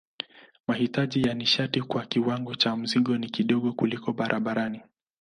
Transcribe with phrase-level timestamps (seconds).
[0.67, 4.81] Mahitaji ya nishati kwa kiwango cha mzigo ni kidogo kuliko barabarani.